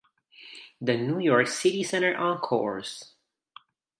The 0.81 0.97
New 0.97 1.19
York 1.19 1.45
City 1.45 1.83
Center 1.83 2.15
Encores! 2.17 3.11